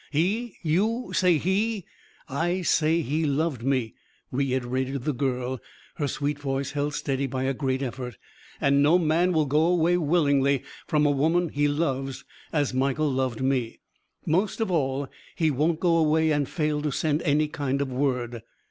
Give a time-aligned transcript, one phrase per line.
[0.09, 1.85] "He you say he"
[2.27, 3.93] "I say he loved me,"
[4.31, 5.59] reiterated the girl,
[5.97, 8.17] her sweet voice held steady by a great effort.
[8.59, 13.41] "And no man will go away willingly from a woman he loves as Michael loved
[13.41, 13.79] me.
[14.25, 18.41] Most of all, he won't go away and fail to send any kind of word."